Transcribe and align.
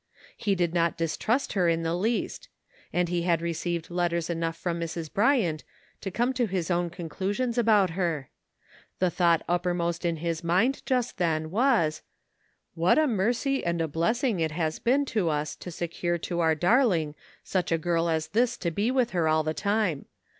He 0.35 0.55
did 0.55 0.73
not 0.73 0.97
dis 0.97 1.15
trust 1.15 1.53
her 1.53 1.69
in 1.69 1.83
the 1.83 1.93
least; 1.93 2.49
and 2.91 3.07
he 3.07 3.21
had 3.21 3.39
received 3.39 3.91
letters 3.91 4.31
enough 4.31 4.57
from 4.57 4.79
Mrs. 4.79 5.13
Bryant 5.13 5.63
to 5.99 6.09
come 6.09 6.33
to 6.33 6.47
his 6.47 6.71
own 6.71 6.89
conclusions 6.89 7.55
about 7.55 7.91
her. 7.91 8.31
The 8.97 9.11
thought 9.11 9.43
uppermost 9.47 10.03
in 10.03 10.15
his 10.15 10.43
mind 10.43 10.81
just 10.87 11.19
then 11.19 11.51
was:'' 11.51 12.01
What 12.83 12.97
a 12.97 13.05
mercy 13.05 13.63
and 13.63 13.79
a 13.79 13.87
blessing 13.87 14.39
it 14.39 14.53
has 14.53 14.79
been 14.79 15.05
to 15.13 15.29
us 15.29 15.55
to 15.57 15.69
secure 15.69 16.17
for 16.17 16.41
our 16.41 16.55
darling 16.55 17.13
such 17.43 17.71
a 17.71 17.77
girl 17.77 18.09
as 18.09 18.29
this 18.29 18.57
to 18.57 18.71
be 18.71 18.89
with 18.89 19.11
her 19.11 19.27
all 19.27 19.43
the 19.43 19.53
time. 19.53 20.05